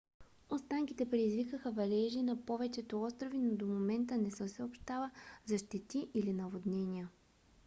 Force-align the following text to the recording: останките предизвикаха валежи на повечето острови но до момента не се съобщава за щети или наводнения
останките 0.49 1.09
предизвикаха 1.09 1.71
валежи 1.71 2.21
на 2.21 2.45
повечето 2.45 3.01
острови 3.03 3.37
но 3.37 3.55
до 3.55 3.67
момента 3.67 4.17
не 4.17 4.31
се 4.31 4.47
съобщава 4.49 5.11
за 5.47 5.57
щети 5.57 6.07
или 6.13 6.33
наводнения 6.33 7.09